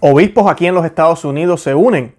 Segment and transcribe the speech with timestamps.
[0.00, 2.14] Obispos aquí en los Estados Unidos se unen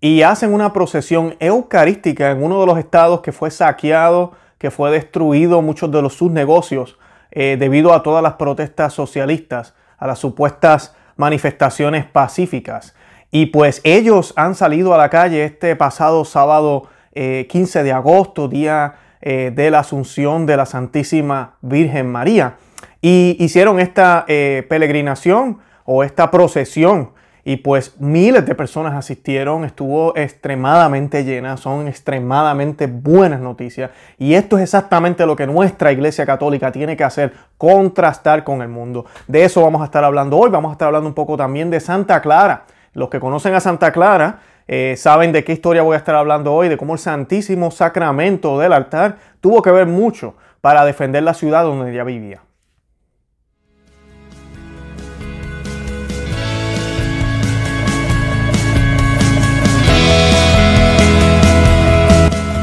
[0.00, 4.92] y hacen una procesión eucarística en uno de los estados que fue saqueado, que fue
[4.92, 6.96] destruido muchos de sus negocios
[7.32, 12.94] eh, debido a todas las protestas socialistas, a las supuestas manifestaciones pacíficas.
[13.32, 18.46] Y pues ellos han salido a la calle este pasado sábado 15 eh, de agosto,
[18.46, 22.58] día eh, de la Asunción de la Santísima Virgen María.
[23.02, 27.13] Y hicieron esta peregrinación o esta procesión
[27.44, 33.90] y pues miles de personas asistieron, estuvo extremadamente llena, son extremadamente buenas noticias.
[34.18, 38.68] Y esto es exactamente lo que nuestra Iglesia Católica tiene que hacer, contrastar con el
[38.68, 39.04] mundo.
[39.28, 41.80] De eso vamos a estar hablando hoy, vamos a estar hablando un poco también de
[41.80, 42.64] Santa Clara.
[42.94, 46.54] Los que conocen a Santa Clara eh, saben de qué historia voy a estar hablando
[46.54, 51.34] hoy, de cómo el Santísimo Sacramento del altar tuvo que ver mucho para defender la
[51.34, 52.40] ciudad donde ella vivía.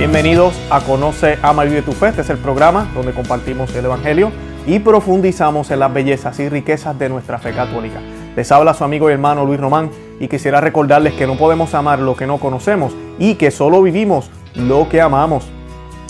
[0.02, 2.08] Bienvenidos a Conoce, Ama y Vive tu Fe.
[2.08, 4.32] Este es el programa donde compartimos el Evangelio
[4.66, 8.00] y profundizamos en las bellezas y riquezas de nuestra fe católica.
[8.36, 12.00] Les habla su amigo y hermano Luis Román y quisiera recordarles que no podemos amar
[12.00, 15.48] lo que no conocemos y que solo vivimos lo que amamos.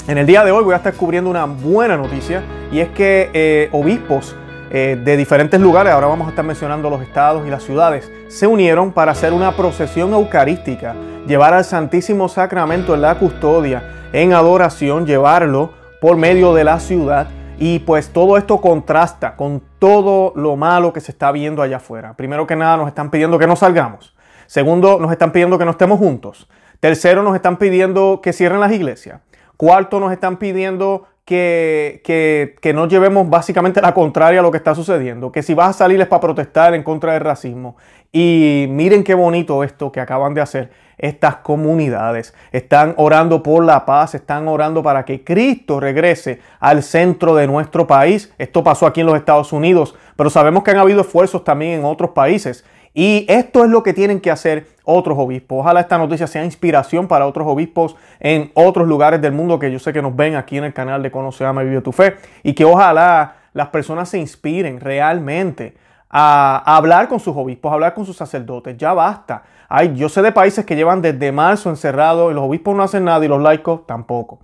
[0.07, 3.29] En el día de hoy voy a estar cubriendo una buena noticia y es que
[3.33, 4.37] eh, obispos
[4.73, 8.47] eh, de diferentes lugares, ahora vamos a estar mencionando los estados y las ciudades, se
[8.47, 10.95] unieron para hacer una procesión eucarística,
[11.27, 13.83] llevar al Santísimo Sacramento en la custodia,
[14.13, 17.27] en adoración, llevarlo por medio de la ciudad.
[17.59, 22.13] Y pues todo esto contrasta con todo lo malo que se está viendo allá afuera.
[22.15, 24.15] Primero que nada nos están pidiendo que no salgamos.
[24.47, 26.47] Segundo, nos están pidiendo que no estemos juntos.
[26.79, 29.21] Tercero, nos están pidiendo que cierren las iglesias.
[29.57, 34.75] Cuarto, nos están pidiendo que, que, no llevemos básicamente la contraria a lo que está
[34.75, 37.77] sucediendo, que si vas a salir es para protestar en contra del racismo.
[38.11, 42.33] Y miren qué bonito esto que acaban de hacer estas comunidades.
[42.51, 47.87] Están orando por la paz, están orando para que Cristo regrese al centro de nuestro
[47.87, 48.33] país.
[48.37, 51.85] Esto pasó aquí en los Estados Unidos, pero sabemos que han habido esfuerzos también en
[51.85, 52.65] otros países.
[52.93, 55.59] Y esto es lo que tienen que hacer otros obispos.
[55.59, 59.79] Ojalá esta noticia sea inspiración para otros obispos en otros lugares del mundo que yo
[59.79, 62.15] sé que nos ven aquí en el canal de Conoce, Ama y Vive tu Fe.
[62.43, 65.75] Y que ojalá las personas se inspiren realmente
[66.09, 68.77] a, hablar con sus obispos, a hablar con sus sacerdotes.
[68.77, 69.43] Ya basta.
[69.69, 73.05] Ay, yo sé de países que llevan desde marzo encerrados y los obispos no hacen
[73.05, 74.39] nada y los laicos tampoco.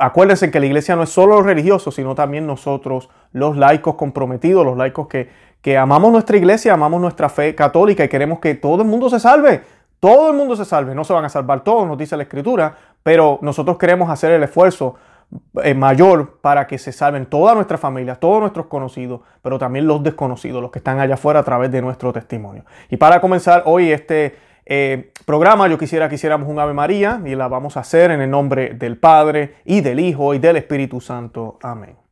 [0.00, 4.66] acuérdense que la iglesia no es solo los religiosos, sino también nosotros, los laicos comprometidos,
[4.66, 5.30] los laicos que
[5.60, 9.20] que amamos nuestra iglesia, amamos nuestra fe católica y queremos que todo el mundo se
[9.20, 9.62] salve.
[10.00, 10.94] Todo el mundo se salve.
[10.94, 14.42] No se van a salvar todos, nos dice la escritura, pero nosotros queremos hacer el
[14.42, 14.96] esfuerzo
[15.62, 20.02] eh, mayor para que se salven toda nuestra familia, todos nuestros conocidos, pero también los
[20.02, 22.64] desconocidos, los que están allá afuera a través de nuestro testimonio.
[22.90, 27.34] Y para comenzar hoy este eh, programa, yo quisiera que hiciéramos un Ave María y
[27.34, 31.00] la vamos a hacer en el nombre del Padre y del Hijo y del Espíritu
[31.00, 31.58] Santo.
[31.62, 32.05] Amén.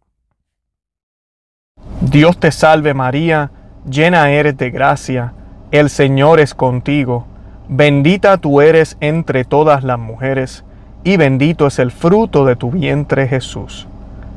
[2.01, 3.51] Dios te salve María,
[3.89, 5.33] llena eres de gracia,
[5.71, 7.27] el Señor es contigo,
[7.69, 10.65] bendita tú eres entre todas las mujeres,
[11.03, 13.87] y bendito es el fruto de tu vientre Jesús.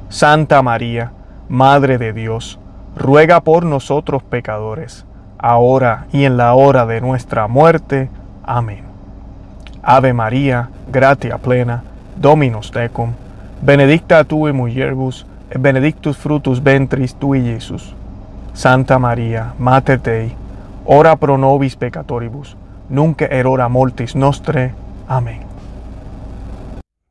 [0.09, 1.11] Santa María,
[1.49, 2.59] Madre de Dios,
[2.95, 5.05] ruega por nosotros pecadores,
[5.37, 8.09] ahora y en la hora de nuestra muerte.
[8.43, 8.83] Amén.
[9.81, 11.83] Ave María, gratia plena,
[12.17, 13.11] Dominus tecum,
[13.61, 14.47] benedicta tu
[15.55, 17.95] benedictus frutus ventris tui, Jesus.
[18.53, 20.33] Santa María, Mater Dei,
[20.85, 22.57] ora pro nobis peccatoribus,
[22.89, 24.73] nunc erora mortis nostre.
[25.07, 25.41] Amén.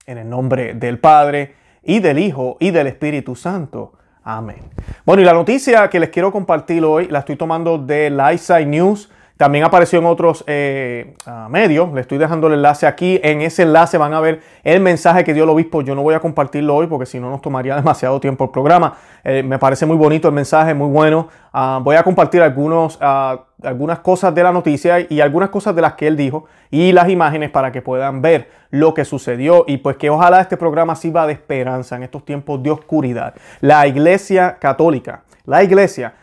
[0.07, 1.55] En el nombre del Padre,
[1.87, 3.93] y del Hijo, y del Espíritu Santo.
[4.25, 4.59] Amén.
[5.05, 9.09] Bueno, y la noticia que les quiero compartir hoy la estoy tomando de Lightside News.
[9.37, 11.93] También apareció en otros eh, ah, medios.
[11.93, 13.21] Le estoy dejando el enlace aquí.
[13.23, 15.83] En ese enlace van a ver el mensaje que dio el obispo.
[15.83, 18.95] Yo no voy a compartirlo hoy porque si no nos tomaría demasiado tiempo el programa.
[19.25, 21.29] Eh, me parece muy bonito el mensaje, muy bueno.
[21.53, 25.83] Ah, voy a compartir algunos, ah, algunas cosas de la noticia y algunas cosas de
[25.83, 29.79] las que él dijo y las imágenes para que puedan ver lo que sucedió y
[29.79, 33.35] pues que ojalá este programa sirva de esperanza en estos tiempos de oscuridad.
[33.61, 36.15] La iglesia católica, la iglesia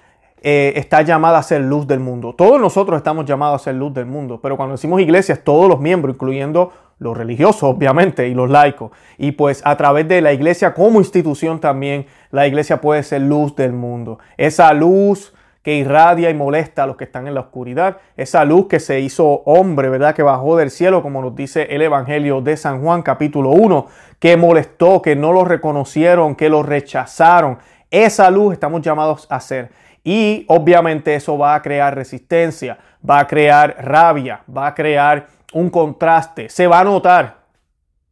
[0.45, 2.35] eh, está llamada a ser luz del mundo.
[2.35, 5.79] Todos nosotros estamos llamados a ser luz del mundo, pero cuando decimos iglesias, todos los
[5.79, 8.91] miembros, incluyendo los religiosos, obviamente, y los laicos.
[9.17, 13.55] Y pues a través de la iglesia como institución también, la iglesia puede ser luz
[13.55, 14.19] del mundo.
[14.35, 18.67] Esa luz que irradia y molesta a los que están en la oscuridad, esa luz
[18.67, 20.13] que se hizo hombre, ¿verdad?
[20.13, 23.87] Que bajó del cielo, como nos dice el Evangelio de San Juan capítulo 1,
[24.19, 27.59] que molestó, que no lo reconocieron, que lo rechazaron.
[27.89, 29.71] Esa luz estamos llamados a ser.
[30.03, 32.77] Y obviamente eso va a crear resistencia,
[33.07, 36.49] va a crear rabia, va a crear un contraste.
[36.49, 37.37] Se va a notar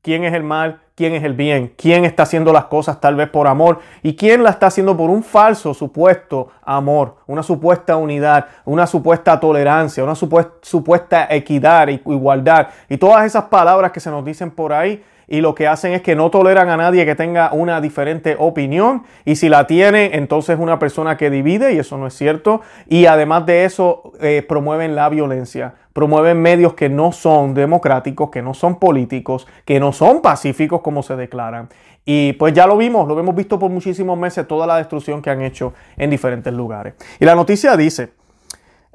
[0.01, 3.29] quién es el mal, quién es el bien, quién está haciendo las cosas tal vez
[3.29, 8.45] por amor y quién la está haciendo por un falso supuesto amor, una supuesta unidad,
[8.65, 12.67] una supuesta tolerancia, una supuesta, equidad e igualdad.
[12.88, 16.01] Y todas esas palabras que se nos dicen por ahí y lo que hacen es
[16.01, 20.55] que no toleran a nadie que tenga una diferente opinión y si la tiene entonces
[20.55, 24.45] es una persona que divide y eso no es cierto y además de eso eh,
[24.47, 29.91] promueven la violencia promueven medios que no son democráticos, que no son políticos, que no
[29.91, 31.69] son pacíficos como se declaran.
[32.05, 35.29] Y pues ya lo vimos, lo hemos visto por muchísimos meses, toda la destrucción que
[35.29, 36.95] han hecho en diferentes lugares.
[37.19, 38.13] Y la noticia dice,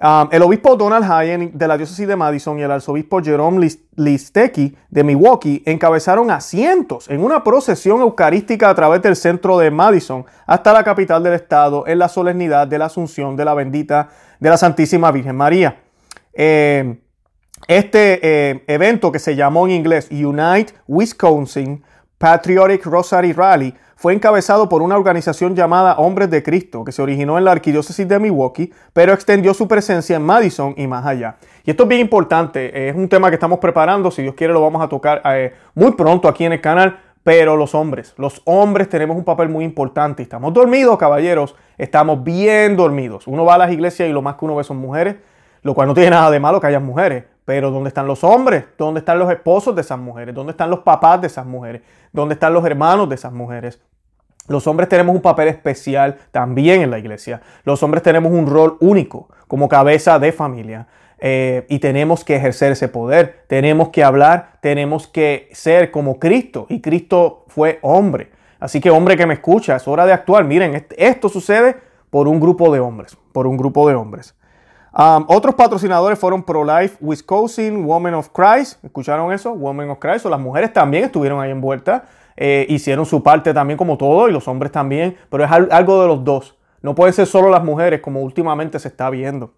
[0.02, 4.76] um, el obispo Donald Hayen de la diócesis de Madison y el arzobispo Jerome Listecki
[4.90, 10.24] de Milwaukee encabezaron a cientos en una procesión eucarística a través del centro de Madison
[10.46, 14.08] hasta la capital del estado en la solemnidad de la Asunción de la bendita
[14.40, 15.80] de la Santísima Virgen María.
[16.32, 16.98] Eh,
[17.68, 21.82] este eh, evento que se llamó en inglés Unite Wisconsin
[22.18, 27.38] Patriotic Rosary Rally fue encabezado por una organización llamada Hombres de Cristo, que se originó
[27.38, 31.36] en la arquidiócesis de Milwaukee, pero extendió su presencia en Madison y más allá.
[31.64, 34.60] Y esto es bien importante, es un tema que estamos preparando, si Dios quiere lo
[34.60, 38.88] vamos a tocar eh, muy pronto aquí en el canal, pero los hombres, los hombres
[38.88, 40.22] tenemos un papel muy importante.
[40.22, 43.26] Estamos dormidos, caballeros, estamos bien dormidos.
[43.26, 45.16] Uno va a las iglesias y lo más que uno ve son mujeres
[45.66, 47.24] lo cual no tiene nada de malo que haya mujeres.
[47.46, 48.64] Pero ¿dónde están los hombres?
[48.76, 50.34] ¿Dónde están los esposos de esas mujeres?
[50.34, 51.80] ¿Dónde están los papás de esas mujeres?
[52.12, 53.80] ¿Dónde están los hermanos de esas mujeres?
[54.48, 57.40] Los hombres tenemos un papel especial también en la iglesia.
[57.64, 60.88] Los hombres tenemos un rol único como cabeza de familia.
[61.18, 63.44] Eh, y tenemos que ejercer ese poder.
[63.46, 66.66] Tenemos que hablar, tenemos que ser como Cristo.
[66.68, 68.30] Y Cristo fue hombre.
[68.58, 70.44] Así que hombre que me escucha, es hora de actuar.
[70.44, 71.76] Miren, esto sucede
[72.10, 73.16] por un grupo de hombres.
[73.32, 74.35] Por un grupo de hombres.
[74.98, 78.82] Otros patrocinadores fueron Pro-Life Wisconsin, Women of Christ.
[78.82, 79.52] ¿Escucharon eso?
[79.52, 80.24] Women of Christ.
[80.24, 82.02] O las mujeres también estuvieron ahí envueltas.
[82.36, 85.16] Eh, hicieron su parte también como todo y los hombres también.
[85.28, 86.56] Pero es algo de los dos.
[86.80, 89.52] No pueden ser solo las mujeres como últimamente se está viendo.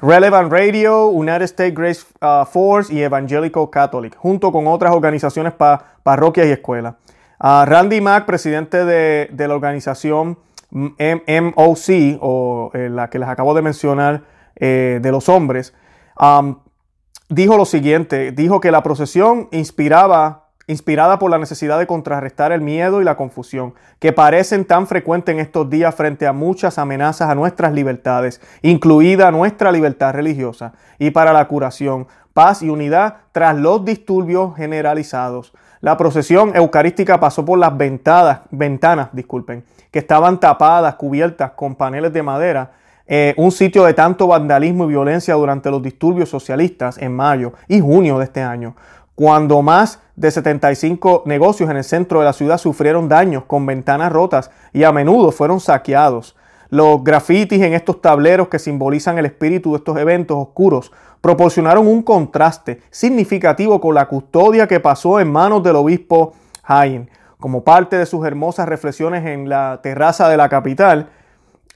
[0.00, 5.94] Relevant Radio, United States Grace uh, Force y Evangelical Catholic, junto con otras organizaciones para
[6.02, 6.94] parroquias y escuelas.
[7.38, 10.38] Uh, Randy Mack, presidente de, la organización
[10.70, 14.22] MOC, o eh, la que les acabo de mencionar,
[14.56, 15.74] eh, de los hombres,
[17.28, 22.60] dijo lo siguiente, dijo que la procesión inspiraba, inspirada por la necesidad de contrarrestar el
[22.60, 27.30] miedo y la confusión, que parecen tan frecuentes en estos días frente a muchas amenazas
[27.30, 33.56] a nuestras libertades, incluida nuestra libertad religiosa, y para la curación, paz y unidad tras
[33.56, 35.52] los disturbios generalizados.
[35.80, 42.12] La procesión eucarística pasó por las ventanas, ventanas disculpen, que estaban tapadas, cubiertas con paneles
[42.12, 42.72] de madera,
[43.06, 47.80] eh, un sitio de tanto vandalismo y violencia durante los disturbios socialistas en mayo y
[47.80, 48.76] junio de este año,
[49.14, 54.12] cuando más de 75 negocios en el centro de la ciudad sufrieron daños con ventanas
[54.12, 56.36] rotas y a menudo fueron saqueados.
[56.70, 60.90] Los grafitis en estos tableros que simbolizan el espíritu de estos eventos oscuros
[61.20, 66.32] proporcionaron un contraste significativo con la custodia que pasó en manos del obispo
[66.62, 67.10] Hayen.
[67.38, 71.10] Como parte de sus hermosas reflexiones en la terraza de la capital,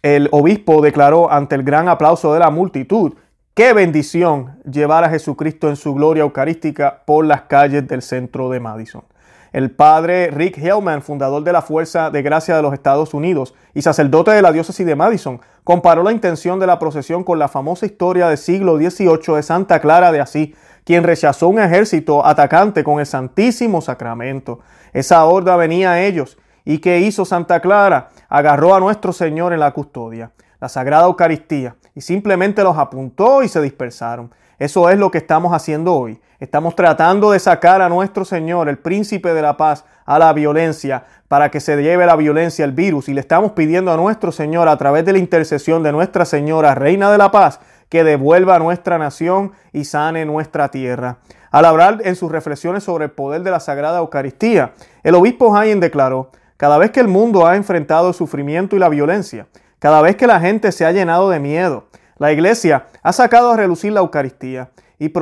[0.03, 3.15] el obispo declaró ante el gran aplauso de la multitud,
[3.55, 8.61] qué bendición llevar a Jesucristo en su gloria eucarística por las calles del centro de
[8.61, 9.03] Madison.
[9.53, 13.81] El padre Rick Hellman, fundador de la Fuerza de Gracia de los Estados Unidos y
[13.81, 17.87] sacerdote de la diócesis de Madison, comparó la intención de la procesión con la famosa
[17.87, 23.01] historia del siglo XVIII de Santa Clara de Asís, quien rechazó un ejército atacante con
[23.01, 24.61] el Santísimo Sacramento.
[24.93, 26.37] Esa horda venía a ellos
[26.69, 28.09] ¿Y qué hizo Santa Clara?
[28.29, 33.49] Agarró a nuestro Señor en la custodia, la Sagrada Eucaristía, y simplemente los apuntó y
[33.49, 34.33] se dispersaron.
[34.59, 36.21] Eso es lo que estamos haciendo hoy.
[36.41, 41.05] Estamos tratando de sacar a nuestro Señor, el príncipe de la paz, a la violencia,
[41.29, 43.09] para que se lleve la violencia el virus.
[43.09, 46.75] Y le estamos pidiendo a nuestro Señor, a través de la intercesión de Nuestra Señora,
[46.75, 51.19] Reina de la Paz, que devuelva a nuestra nación y sane nuestra tierra.
[51.53, 54.73] Al hablar en sus reflexiones sobre el poder de la Sagrada Eucaristía,
[55.05, 58.89] el obispo Hayen declaró, cada vez que el mundo ha enfrentado el sufrimiento y la
[58.89, 59.47] violencia,
[59.79, 61.87] cada vez que la gente se ha llenado de miedo,
[62.19, 65.13] la iglesia ha sacado a relucir la Eucaristía y,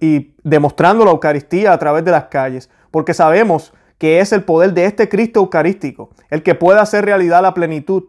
[0.00, 4.72] y, demostrando la Eucaristía a través de las calles, porque sabemos que es el poder
[4.72, 8.04] de este Cristo Eucarístico el que puede hacer realidad la plenitud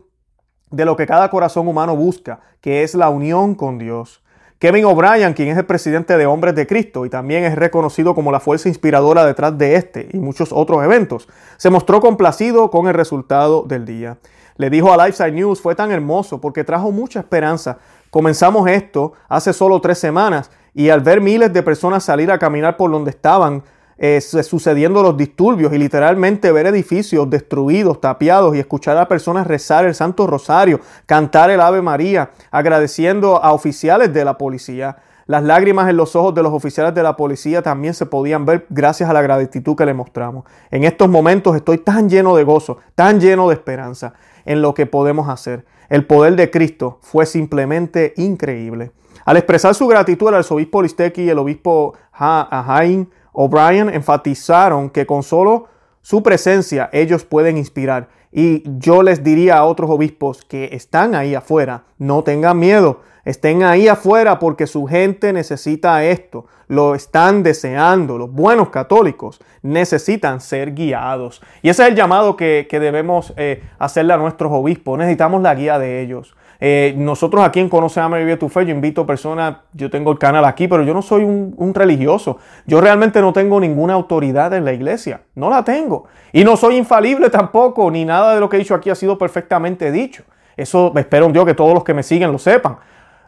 [0.72, 4.23] de lo que cada corazón humano busca, que es la unión con Dios.
[4.64, 8.32] Kevin O'Brien, quien es el presidente de Hombres de Cristo y también es reconocido como
[8.32, 11.28] la fuerza inspiradora detrás de este y muchos otros eventos,
[11.58, 14.20] se mostró complacido con el resultado del día.
[14.56, 17.80] le dijo a Lifeside News fue tan hermoso porque trajo mucha esperanza.
[18.10, 22.78] Comenzamos esto hace solo tres semanas y al ver miles de personas salir a caminar
[22.78, 23.64] por donde estaban
[24.06, 29.86] eh, sucediendo los disturbios y literalmente ver edificios destruidos, tapiados y escuchar a personas rezar
[29.86, 34.98] el Santo Rosario, cantar el Ave María, agradeciendo a oficiales de la policía.
[35.26, 38.66] Las lágrimas en los ojos de los oficiales de la policía también se podían ver
[38.70, 40.44] gracias a la gratitud que le mostramos.
[40.70, 44.86] En estos momentos estoy tan lleno de gozo, tan lleno de esperanza en lo que
[44.86, 45.64] podemos hacer.
[45.88, 48.92] El poder de Cristo fue simplemente increíble.
[49.24, 55.24] Al expresar su gratitud, el arzobispo Listecki y el obispo Jaime O'Brien enfatizaron que con
[55.24, 55.68] solo
[56.02, 58.10] su presencia ellos pueden inspirar.
[58.32, 63.64] Y yo les diría a otros obispos que están ahí afuera, no tengan miedo, estén
[63.64, 70.74] ahí afuera porque su gente necesita esto, lo están deseando, los buenos católicos necesitan ser
[70.74, 71.42] guiados.
[71.62, 75.78] Y ese es el llamado que, debemos eh, hacerle a nuestros obispos, necesitamos la guía
[75.78, 76.36] de ellos.
[76.66, 80.14] Eh, nosotros aquí en Conoce, Ama y Vive tu Fe, yo invito personas, yo tengo
[80.14, 82.38] el canal aquí, pero yo no soy un, religioso.
[82.66, 85.24] Yo realmente no tengo ninguna autoridad en la iglesia.
[85.36, 86.06] No la tengo.
[86.32, 89.18] Y no soy infalible tampoco, ni nada de lo que he dicho aquí ha sido
[89.18, 90.24] perfectamente dicho.
[90.56, 92.78] Eso espero Dios que todos los que me siguen lo sepan.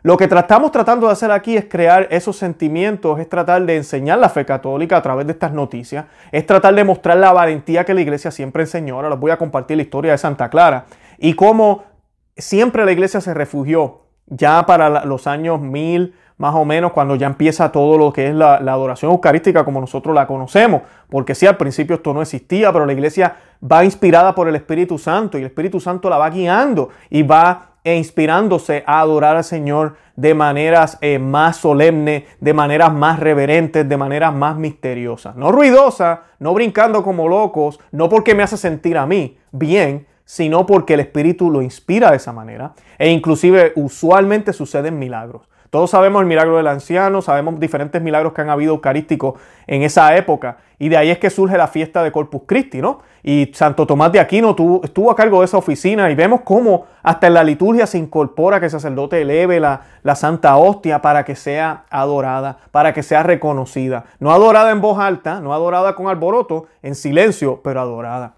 [0.02, 4.18] Lo que tratamos tratando de hacer aquí es crear esos sentimientos, es tratar de enseñar
[4.20, 7.94] la fe católica a través de estas noticias, es tratar de mostrar la valentía que
[7.94, 8.96] la iglesia siempre enseñó.
[8.96, 10.86] Ahora les voy a compartir la historia de Santa Clara
[11.18, 11.95] y cómo
[12.38, 17.28] siempre la iglesia se refugió ya para los años mil, más o menos, cuando ya
[17.28, 20.82] empieza todo lo que es la, adoración eucarística como nosotros la conocemos.
[21.10, 24.98] Porque sí, al principio esto no existía, pero la iglesia va inspirada por el Espíritu
[24.98, 29.44] Santo y el Espíritu Santo la va guiando y va e inspirándose a adorar al
[29.44, 35.36] Señor de maneras eh, más solemnes, de maneras más reverentes, de maneras más misteriosas.
[35.36, 40.66] No ruidosas, no brincando como locos, no porque me hace sentir a mí bien, sino
[40.66, 42.74] porque el Espíritu lo inspira de esa manera.
[42.98, 45.48] E inclusive usualmente suceden milagros.
[45.76, 49.34] Todos sabemos el milagro del anciano, sabemos diferentes milagros que han habido eucarísticos
[49.68, 50.58] en esa época.
[50.80, 53.00] Y de ahí es que surge la fiesta de Corpus Christi, ¿no?
[53.24, 57.28] Y Santo Tomás de Aquino estuvo a cargo de esa oficina y vemos cómo hasta
[57.28, 61.36] en la liturgia se incorpora que el sacerdote eleve la, la Santa Hostia para que
[61.36, 64.06] sea adorada, para que sea reconocida.
[64.20, 68.35] No adorada en voz alta, no adorada con alboroto, en silencio, pero adorada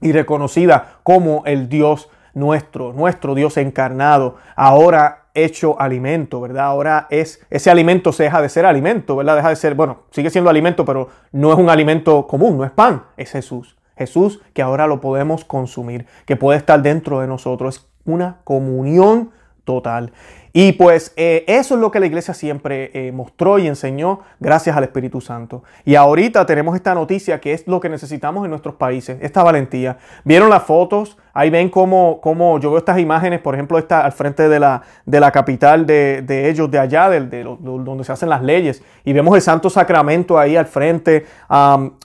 [0.00, 6.66] y reconocida como el Dios nuestro, nuestro Dios encarnado, ahora hecho alimento, ¿verdad?
[6.66, 9.36] Ahora es ese alimento se deja de ser alimento, ¿verdad?
[9.36, 12.70] Deja de ser, bueno, sigue siendo alimento, pero no es un alimento común, no es
[12.70, 13.76] pan, es Jesús.
[13.96, 19.30] Jesús que ahora lo podemos consumir, que puede estar dentro de nosotros, es una comunión
[19.64, 20.12] total.
[20.52, 24.76] Y pues eh, eso es lo que la iglesia siempre eh, mostró y enseñó gracias
[24.76, 25.62] al Espíritu Santo.
[25.84, 29.98] Y ahorita tenemos esta noticia que es lo que necesitamos en nuestros países, esta valentía.
[30.24, 31.16] ¿Vieron las fotos?
[31.32, 34.82] Ahí ven cómo, cómo yo veo estas imágenes, por ejemplo, esta al frente de la,
[35.06, 38.82] de la capital de, ellos, de allá, de, donde se hacen las leyes.
[39.04, 41.26] Y vemos el Santo Sacramento ahí al frente.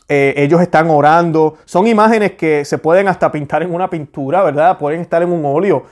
[0.07, 1.55] Eh, ellos están orando.
[1.65, 4.77] Son imágenes que se pueden hasta pintar en una pintura, ¿verdad?
[4.77, 5.85] Pueden estar en un óleo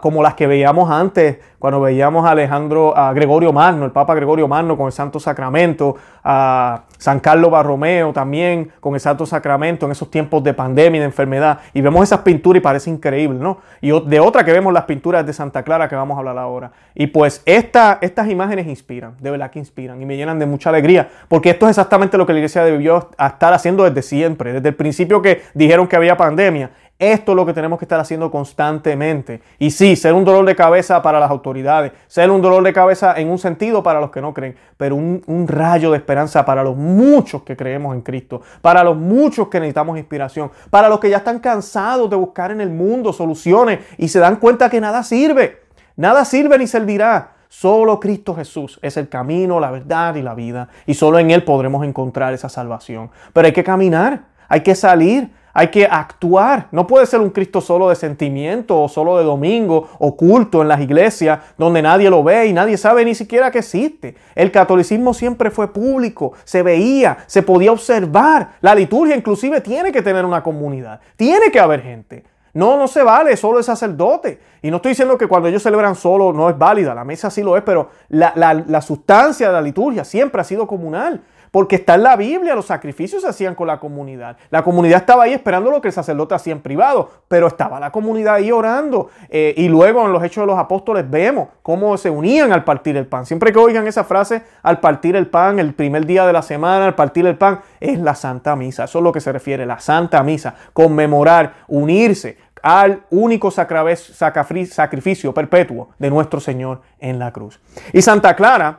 [0.00, 4.48] como las que veíamos antes, cuando veíamos a Alejandro, a Gregorio Magno, el Papa Gregorio
[4.48, 9.92] Magno con el Santo Sacramento, a San Carlos Barromeo también con el Santo Sacramento en
[9.92, 11.60] esos tiempos de pandemia y de enfermedad.
[11.74, 13.58] Y vemos esas pinturas y parece increíble, ¿no?
[13.80, 16.70] Y de otra que vemos las pinturas de Santa Clara que vamos a hablar ahora.
[16.94, 20.70] Y pues esta, estas imágenes inspiran, de verdad que inspiran y me llenan de mucha
[20.70, 24.68] alegría, porque esto es exactamente lo que la iglesia debió estar haciendo desde siempre, desde
[24.70, 28.28] el principio que dijeron que había pandemia esto es lo que tenemos que estar haciendo
[28.28, 29.40] constantemente.
[29.58, 33.14] Y sí, ser un dolor de cabeza para las autoridades, ser un dolor de cabeza
[33.16, 36.64] en un sentido para los que no creen, pero un, un, rayo de esperanza para
[36.64, 41.08] los muchos que creemos en Cristo, para los muchos que necesitamos inspiración, para los que
[41.08, 45.04] ya están cansados de buscar en el mundo soluciones y se dan cuenta que nada
[45.04, 45.62] sirve,
[45.94, 47.34] nada sirve ni servirá.
[47.48, 50.68] Solo Cristo Jesús es el camino, la verdad y la vida.
[50.84, 53.10] Y solo en Él podremos encontrar esa salvación.
[53.32, 56.68] Pero hay que caminar, hay que salir, hay que actuar.
[56.70, 60.80] No puede ser un Cristo solo de sentimiento o solo de domingo, oculto en las
[60.80, 64.14] iglesias, donde nadie lo ve y nadie sabe ni siquiera que existe.
[64.36, 68.50] El catolicismo siempre fue público, se veía, se podía observar.
[68.60, 72.22] La liturgia inclusive tiene que tener una comunidad, tiene que haber gente.
[72.54, 74.38] No, no se vale, solo el sacerdote.
[74.62, 77.42] Y no estoy diciendo que cuando ellos celebran solo no es válida, la mesa sí
[77.42, 78.32] lo es, pero la,
[78.64, 81.20] la sustancia de la liturgia siempre ha sido comunal.
[81.50, 84.36] Porque está en la Biblia, los sacrificios se hacían con la comunidad.
[84.50, 87.90] La comunidad estaba ahí esperando lo que el sacerdote hacía en privado, pero estaba la
[87.90, 89.10] comunidad ahí orando.
[89.28, 92.96] Eh, y luego en los Hechos de los Apóstoles vemos cómo se unían al partir
[92.96, 93.26] el pan.
[93.26, 96.86] Siempre que oigan esa frase, al partir el pan, el primer día de la semana,
[96.86, 98.84] al partir el pan, es la Santa Misa.
[98.84, 100.54] Eso es lo que se refiere, la Santa Misa.
[100.72, 107.60] Conmemorar, unirse al único sacrificio perpetuo de nuestro Señor en la cruz.
[107.92, 108.76] Y Santa Clara,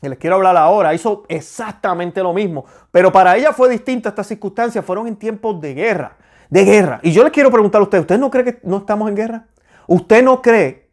[0.00, 4.26] que les quiero hablar ahora, hizo exactamente lo mismo, pero para ella fue distinta estas
[4.26, 6.16] circunstancias, fueron en tiempos de guerra,
[6.50, 7.00] de guerra.
[7.02, 9.46] Y yo les quiero preguntar a ustedes, ¿usted no cree que no estamos en guerra?
[9.86, 10.90] ¿Usted no cree,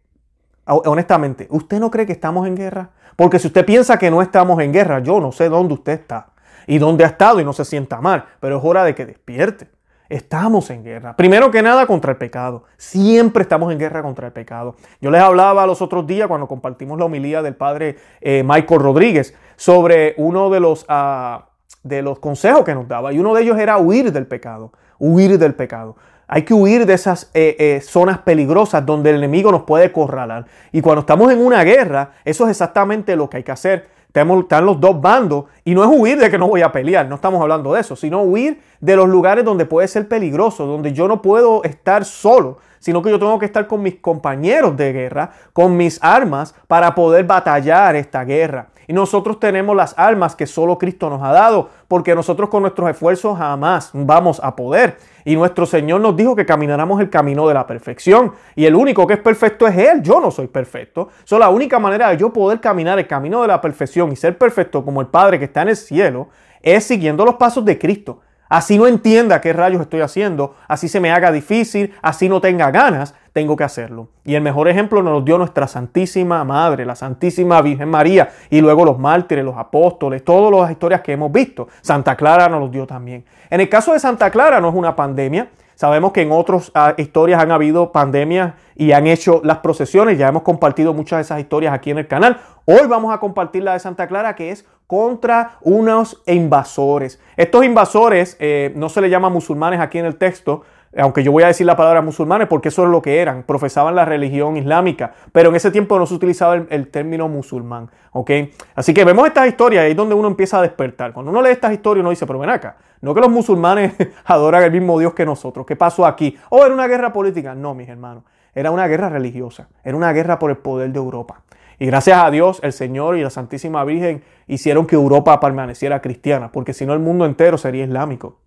[0.65, 2.91] honestamente, usted no cree que estamos en guerra?
[3.15, 6.27] Porque si usted piensa que no estamos en guerra, yo no sé dónde usted está
[6.65, 9.67] y dónde ha estado y no se sienta mal, pero es hora de que despierte.
[10.13, 11.15] Estamos en guerra.
[11.15, 12.65] Primero que nada contra el pecado.
[12.77, 14.75] Siempre estamos en guerra contra el pecado.
[15.01, 19.33] Yo les hablaba los otros días cuando compartimos la homilía del padre eh, Michael Rodríguez
[19.55, 21.47] sobre uno de los, ah,
[21.81, 23.11] de los consejos que nos daba.
[23.11, 24.71] Y uno de ellos era huir del pecado.
[24.99, 25.95] Huir del pecado.
[26.27, 30.45] Hay que huir de esas eh, eh, zonas peligrosas donde el enemigo nos puede corralar.
[30.71, 33.87] Y cuando estamos en una guerra, eso es exactamente lo que hay que hacer.
[34.13, 37.15] Están los dos bandos y no es huir de que no voy a pelear, no
[37.15, 41.07] estamos hablando de eso, sino huir de los lugares donde puede ser peligroso, donde yo
[41.07, 45.31] no puedo estar solo, sino que yo tengo que estar con mis compañeros de guerra,
[45.51, 48.67] con mis armas para poder batallar esta guerra.
[48.87, 52.89] Y nosotros tenemos las armas que solo Cristo nos ha dado, porque nosotros con nuestros
[52.89, 54.97] esfuerzos jamás vamos a poder.
[55.25, 58.33] Y nuestro Señor nos dijo que camináramos el camino de la perfección.
[58.55, 60.01] Y el único que es perfecto es Él.
[60.01, 61.09] Yo no soy perfecto.
[61.23, 64.37] So, la única manera de yo poder caminar el camino de la perfección y ser
[64.37, 66.29] perfecto como el Padre que está en el cielo
[66.61, 68.21] es siguiendo los pasos de Cristo.
[68.53, 72.69] Así no entienda qué rayos estoy haciendo, así se me haga difícil, así no tenga
[72.69, 74.09] ganas, tengo que hacerlo.
[74.23, 78.61] Y el mejor ejemplo nos lo dio nuestra Santísima Madre, la Santísima Virgen María, y
[78.61, 81.67] luego los mártires, los apóstoles, todas las historias que hemos visto.
[81.81, 83.25] Santa Clara nos los dio también.
[83.49, 86.93] En el caso de Santa Clara no es una pandemia, Sabemos que en otras ah,
[86.97, 90.17] historias han habido pandemias y han hecho las procesiones.
[90.17, 92.39] Ya hemos compartido muchas de esas historias aquí en el canal.
[92.65, 97.19] Hoy vamos a compartir la de Santa Clara, que es contra unos invasores.
[97.37, 100.63] Estos invasores eh, no se le llaman musulmanes aquí en el texto,
[100.97, 103.95] aunque yo voy a decir la palabra musulmanes porque eso es lo que eran, profesaban
[103.95, 108.31] la religión islámica, pero en ese tiempo no se utilizaba el, término musulmán, ¿ok?
[108.75, 111.13] Así que vemos estas historias, ahí es donde uno empieza a despertar.
[111.13, 113.93] Cuando uno lee estas historias uno dice, pero ven acá, no que los musulmanes
[114.25, 116.37] adoran el mismo Dios que nosotros, ¿qué pasó aquí?
[116.49, 117.55] Oh, era una guerra política.
[117.55, 121.41] No, mis hermanos, era una guerra religiosa, era una guerra por el poder de Europa.
[121.83, 126.49] Y gracias a Dios, el Señor y la Santísima Virgen hicieron que Europa permaneciera cristiana,
[126.49, 128.37] porque si no el mundo entero sería islámico.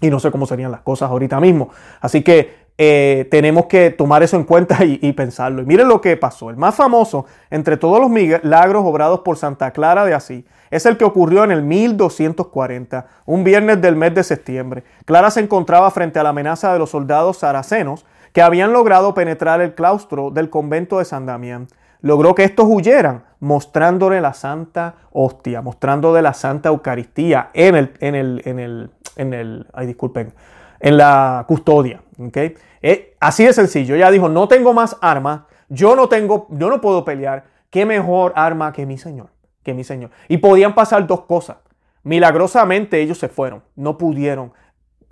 [0.00, 1.70] Y no sé cómo serían las cosas ahorita mismo.
[2.00, 5.62] Así que eh, tenemos que tomar eso en cuenta y, pensarlo.
[5.62, 6.50] Y miren lo que pasó.
[6.50, 10.96] El más famoso entre todos los milagros obrados por Santa Clara de Asís es el
[10.96, 14.82] que ocurrió en el 1240, un viernes del mes de septiembre.
[15.04, 19.60] Clara se encontraba frente a la amenaza de los soldados saracenos que habían logrado penetrar
[19.60, 21.68] el claustro del convento de San Damián.
[22.02, 28.14] Logró que estos huyeran, mostrándole la santa hostia, mostrándole la santa Eucaristía en el, en
[28.14, 30.32] el, en el, en el, ay, disculpen,
[30.80, 32.02] en la custodia.
[32.18, 32.54] ¿okay?
[32.82, 33.94] Eh, así de sencillo.
[33.94, 37.44] Ella dijo, no tengo más armas, yo no tengo, yo no puedo pelear.
[37.70, 39.28] ¿Qué mejor arma que mi Señor?
[39.62, 40.10] Que mi Señor.
[40.28, 41.56] Y podían pasar dos cosas.
[42.02, 44.52] Milagrosamente ellos se fueron, no pudieron.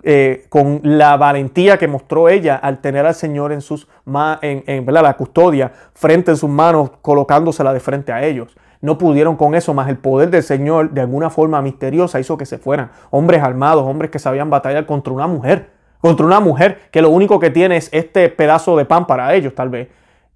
[0.03, 3.87] Eh, con la valentía que mostró ella al tener al Señor en sus
[4.41, 9.35] en, en la custodia frente en sus manos, colocándosela de frente a ellos no pudieron
[9.35, 12.91] con eso, más el poder del Señor de alguna forma misteriosa hizo que se fueran.
[13.11, 17.39] Hombres armados, hombres que sabían batallar contra una mujer, contra una mujer que lo único
[17.39, 19.89] que tiene es este pedazo de pan para ellos tal vez.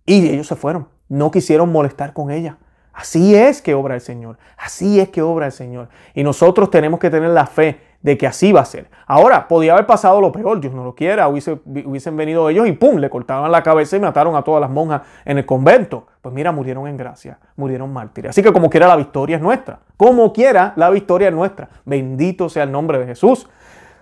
[0.05, 2.57] Y ellos se fueron, no quisieron molestar con ella.
[2.93, 5.89] Así es que obra el Señor, así es que obra el Señor.
[6.13, 8.87] Y nosotros tenemos que tener la fe de que así va a ser.
[9.07, 12.97] Ahora, podía haber pasado lo peor, Dios no lo quiera, hubiesen venido ellos y ¡pum!
[12.97, 16.05] le cortaban la cabeza y mataron a todas las monjas en el convento.
[16.21, 18.29] Pues mira, murieron en gracia, murieron mártires.
[18.29, 21.67] Así que como quiera la victoria es nuestra, como quiera la victoria es nuestra.
[21.83, 23.49] Bendito sea el nombre de Jesús.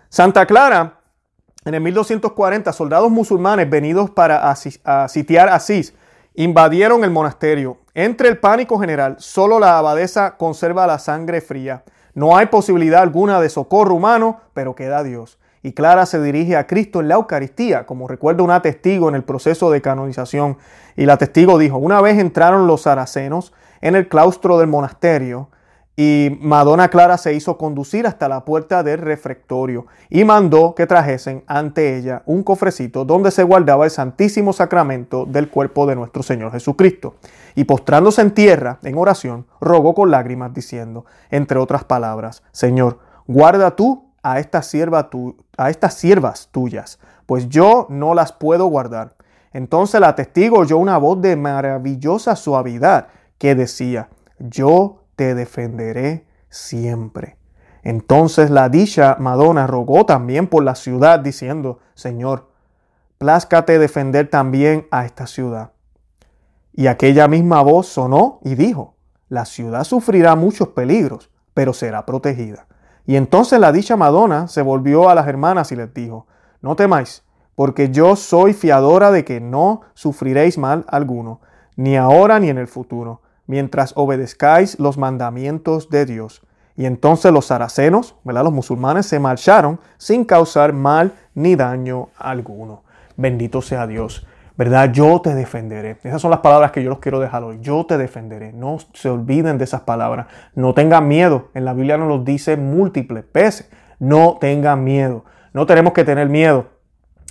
[0.10, 0.96] Santa Clara,
[1.64, 4.54] en el 1240, soldados musulmanes venidos para
[5.08, 5.96] sitiar Asís,
[6.34, 7.78] invadieron el monasterio.
[7.94, 11.84] Entre el pánico general, solo la abadesa conserva la sangre fría.
[12.14, 15.40] No hay posibilidad alguna de socorro humano, pero queda Dios.
[15.64, 19.24] Y Clara se dirige a Cristo en la Eucaristía, como recuerda una testigo en el
[19.24, 20.58] proceso de canonización.
[20.96, 25.50] Y la testigo dijo, una vez entraron los saracenos en el claustro del monasterio,
[25.96, 31.44] y Madonna Clara se hizo conducir hasta la puerta del refectorio y mandó que trajesen
[31.46, 36.52] ante ella un cofrecito donde se guardaba el santísimo sacramento del cuerpo de nuestro Señor
[36.52, 37.16] Jesucristo.
[37.54, 43.76] Y postrándose en tierra en oración, rogó con lágrimas diciendo, entre otras palabras, Señor, guarda
[43.76, 44.74] tú a estas,
[45.58, 49.14] a estas siervas tuyas, pues yo no las puedo guardar.
[49.52, 57.38] Entonces la testigo oyó una voz de maravillosa suavidad que decía, yo te defenderé siempre.
[57.84, 62.50] Entonces la dicha Madonna rogó también por la ciudad, diciendo, Señor,
[63.18, 65.72] pláscate defender también a esta ciudad.
[66.72, 68.96] Y aquella misma voz sonó y dijo,
[69.28, 72.68] la ciudad sufrirá muchos peligros, pero será protegida.
[73.06, 76.28] Y entonces la dicha Madonna se volvió a las hermanas y les dijo,
[76.62, 77.24] no temáis,
[77.56, 81.42] porque yo soy fiadora de que no sufriréis mal alguno,
[81.76, 86.42] ni ahora ni en el futuro, mientras obedezcáis los mandamientos de Dios.
[86.76, 88.44] Y entonces los saracenos, ¿verdad?
[88.44, 92.84] los musulmanes, se marcharon sin causar mal ni daño alguno.
[93.16, 94.26] Bendito sea Dios.
[94.56, 94.92] ¿Verdad?
[94.92, 95.98] Yo te defenderé.
[96.04, 97.58] Esas son las palabras que yo los quiero dejar hoy.
[97.62, 98.54] Yo te defenderé.
[98.54, 100.28] No se olviden de esas palabras.
[100.54, 101.50] No tengan miedo.
[101.56, 103.70] En la Biblia nos lo dice múltiples veces.
[103.98, 105.26] No tengan miedo.
[105.54, 106.68] No tenemos que tener miedo.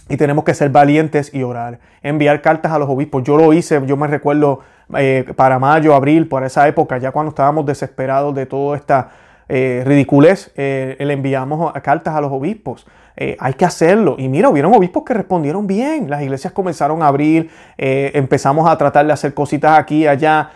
[0.09, 1.79] Y tenemos que ser valientes y orar.
[2.03, 3.23] Enviar cartas a los obispos.
[3.23, 4.61] Yo lo hice, yo me recuerdo
[4.97, 9.11] eh, para mayo, abril, por esa época, ya cuando estábamos desesperados de toda esta
[9.49, 12.87] eh, ridiculez, eh, le enviamos cartas a los obispos.
[13.17, 14.17] hay que hacerlo.
[14.19, 16.09] Y mira, hubieron obispos que respondieron bien.
[16.09, 20.51] Las iglesias comenzaron a abrir, empezamos a tratar de hacer cositas aquí y allá.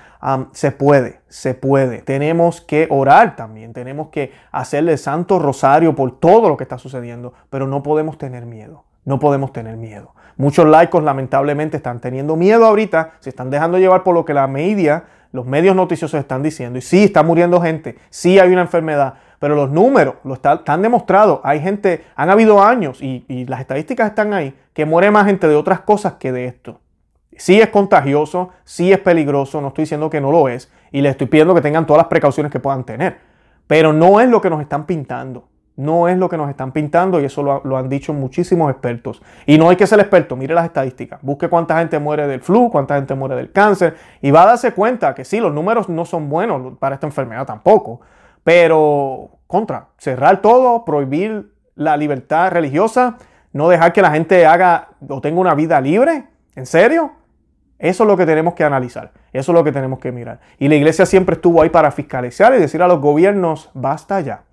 [0.52, 2.02] se puede, se puede.
[2.02, 6.78] Tenemos que orar también, tenemos que hacerle el santo rosario por todo lo que está
[6.78, 8.84] sucediendo, pero no podemos tener miedo.
[9.04, 10.14] No podemos tener miedo.
[10.36, 14.46] Muchos laicos lamentablemente están teniendo miedo ahorita, se están dejando llevar por lo que la
[14.46, 16.78] media, los medios noticiosos están diciendo.
[16.78, 21.40] Y sí, está muriendo gente, sí hay una enfermedad, pero los números lo están demostrados.
[21.42, 25.48] Hay gente, han habido años y, y las estadísticas están ahí, que muere más gente
[25.48, 26.80] de otras cosas que de esto.
[27.38, 31.12] Sí es contagioso, sí es peligroso, no estoy diciendo que no lo es, y les
[31.12, 33.18] estoy pidiendo que tengan todas las precauciones que puedan tener.
[33.66, 35.48] Pero no es lo que nos están pintando.
[35.76, 39.22] No es lo que nos están pintando y eso lo, han dicho muchísimos expertos.
[39.44, 41.20] Y no hay que ser experto, mire las estadísticas.
[41.22, 44.72] Busque cuánta gente muere del flu, cuánta gente muere del cáncer y va a darse
[44.72, 48.00] cuenta que sí, los números no son buenos para esta enfermedad tampoco.
[48.42, 53.18] Pero contra, cerrar todo, prohibir la libertad religiosa,
[53.52, 56.24] no dejar que la gente haga o tenga una vida libre.
[56.54, 57.12] ¿En serio?
[57.78, 60.40] Eso es lo que tenemos que analizar, eso es lo que tenemos que mirar.
[60.58, 64.45] Y la iglesia siempre estuvo ahí para fiscalizar y decir a los gobiernos, basta ya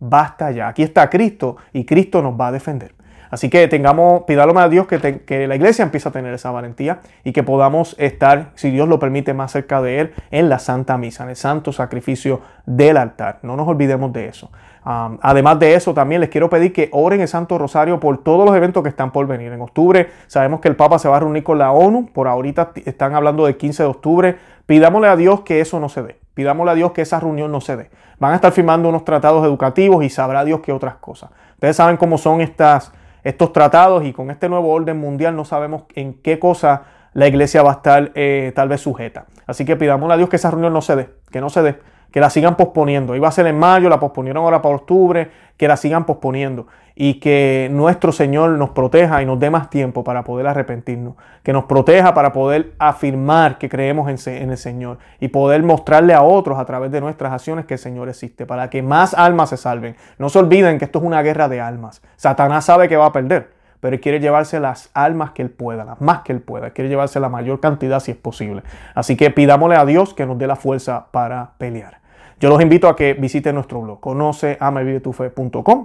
[0.00, 0.68] basta ya.
[0.68, 2.94] Aquí está Cristo y Cristo nos va a defender.
[3.30, 7.00] Así que tengamos, pidálome a Dios que, que, la iglesia empiece a tener esa valentía
[7.22, 10.98] y que podamos estar, si Dios lo permite, más cerca de Él en la Santa
[10.98, 13.38] Misa, en el santo sacrificio del altar.
[13.42, 14.50] No nos olvidemos de eso.
[14.82, 18.56] además de eso, también les quiero pedir que oren el Santo Rosario por todos los
[18.56, 19.52] eventos que están por venir.
[19.52, 22.72] En octubre sabemos que el Papa se va a reunir con la ONU, por ahorita
[22.84, 24.36] están hablando del 15 de octubre.
[24.66, 26.20] Pidámosle a Dios que eso no se dé.
[26.40, 27.90] Pidámosle a Dios que esa reunión no se dé.
[28.18, 31.28] Van a estar firmando unos tratados educativos y sabrá Dios que otras cosas.
[31.52, 36.14] Ustedes saben cómo son estos tratados y con este nuevo orden mundial no sabemos en
[36.14, 39.26] qué cosa la iglesia va a estar eh, tal vez sujeta.
[39.46, 41.78] Así que pidámosle a Dios que esa reunión no se dé, que no se dé
[42.10, 43.14] que la sigan posponiendo.
[43.14, 46.66] Iba a ser en mayo, la posponieron ahora para octubre, que la sigan posponiendo.
[47.02, 51.14] Y que nuestro Señor nos proteja y nos dé más tiempo para poder arrepentirnos.
[51.42, 54.98] Que nos proteja para poder afirmar que creemos en, el Señor.
[55.18, 58.44] Y poder mostrarle a otros a través de nuestras acciones que el Señor existe.
[58.44, 59.96] Para que más almas se salven.
[60.18, 62.02] No se olviden que esto es una guerra de almas.
[62.16, 65.86] Satanás sabe que va a perder pero él quiere llevarse las almas que él pueda,
[65.86, 68.62] las más que él pueda, quiere llevarse la mayor cantidad si es posible.
[68.94, 71.99] Así que pidámosle a Dios que nos dé la fuerza para pelear.
[72.40, 74.56] Yo los invito a que visiten nuestro blog, conoce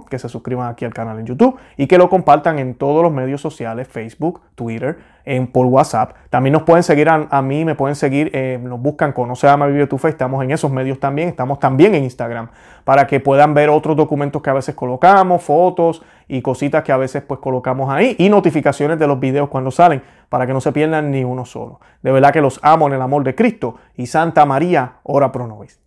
[0.08, 3.12] que se suscriban aquí al canal en YouTube y que lo compartan en todos los
[3.12, 6.14] medios sociales, Facebook, Twitter, en, por WhatsApp.
[6.30, 10.42] También nos pueden seguir a, mí, me pueden seguir, eh, nos buscan Conoce Ama estamos
[10.42, 12.48] en esos medios también, estamos también en Instagram,
[12.84, 16.96] para que puedan ver otros documentos que a veces colocamos, fotos y cositas que a
[16.96, 20.72] veces pues colocamos ahí y notificaciones de los videos cuando salen, para que no se
[20.72, 21.80] pierdan ni uno solo.
[22.00, 25.46] De verdad que los amo en el amor de Cristo y Santa María, ora pro
[25.46, 25.85] nobis.